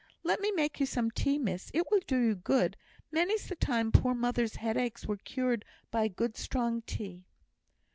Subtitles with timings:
[0.23, 2.75] "Let me make you some tea, miss, it will do you good.
[3.11, 7.27] Many's the time poor mother's headaches were cured by good strong tea."